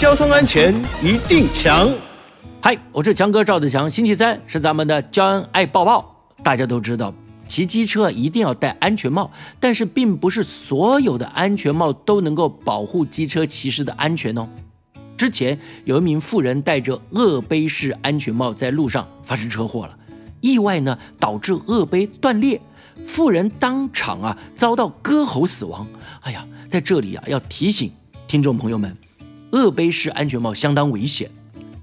[0.00, 1.92] 交通安全一定强。
[2.62, 3.90] 嗨，我是强哥赵子强。
[3.90, 6.24] 星期三是咱们的交恩爱抱抱。
[6.42, 7.12] 大家都知道，
[7.46, 14.48] 骑机车一定要戴安全帽，但是并不是所有的安全帽都能够保护机车骑士的安全哦。
[15.18, 19.94] 之前有一名妇人戴着鳄杯式安全帽在路上发生车祸了，
[20.40, 22.58] 意外呢导致鳄杯断裂。
[23.04, 25.86] 妇人当场啊遭到割喉死亡。
[26.22, 27.92] 哎呀，在这里啊要提醒
[28.26, 28.96] 听众朋友们，
[29.52, 31.30] 鳄杯式安全帽相当危险，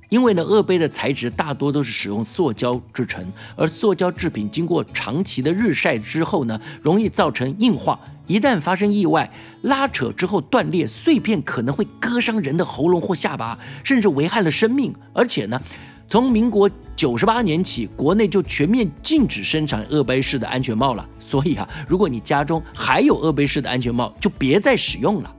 [0.09, 3.25] 因为呢鳄杯的材质大多都是使用塑胶制成，
[3.55, 15.61] 而塑胶制品经过长期的日晒之后呢，容易造成硬化，一旦发生意外拉扯之后断裂，碎片可能会割伤人的喉咙或下巴，甚至危害了生命，而且呢。
[16.09, 21.05] 从民国九十八年起，国内就全面禁止生产鳄杯式的安全帽了。
[21.19, 25.35] 所以啊，如果你家中还有鳄杯式的安全帽，就别再使用了。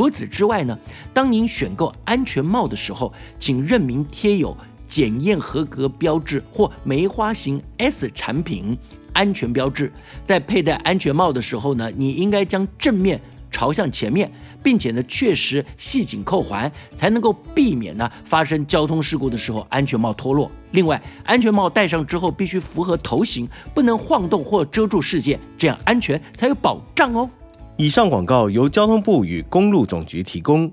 [0.00, 0.78] 除此之外呢，
[1.12, 8.78] 当您选购安全帽的时候，请认明贴有检验合格标志或梅花型 S 产品
[9.12, 9.92] 安全标志。
[10.24, 13.20] 在佩戴安全帽的时候呢，你应该将正面。
[13.50, 20.50] 朝向前面，并且呢，确实系紧扣环，才能够避免呢发生交通事故的时候安全帽脱落。
[20.70, 27.28] 另外，安全帽戴上之后必须符合头型，不能晃动或遮住视线，这样安全才有保障哦。
[27.80, 30.70] 以上广告由交通部与公路总局提供。